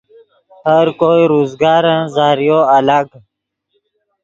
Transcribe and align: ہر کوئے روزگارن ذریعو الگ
ہر 0.67 0.85
کوئے 0.99 1.21
روزگارن 1.33 2.01
ذریعو 2.15 2.59
الگ 2.77 3.07